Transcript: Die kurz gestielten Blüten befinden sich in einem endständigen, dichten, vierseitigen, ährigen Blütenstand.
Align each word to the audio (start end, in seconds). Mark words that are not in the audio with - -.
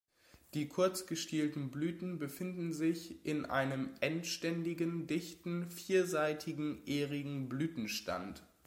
Die 0.55 0.67
kurz 0.67 1.05
gestielten 1.05 1.69
Blüten 1.69 2.17
befinden 2.17 2.73
sich 2.73 3.23
in 3.23 3.45
einem 3.45 3.91
endständigen, 3.99 5.05
dichten, 5.05 5.69
vierseitigen, 5.69 6.83
ährigen 6.87 7.47
Blütenstand. 7.49 8.41